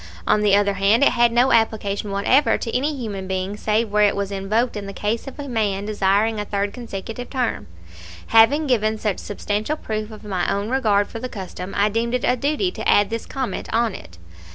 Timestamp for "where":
3.91-4.01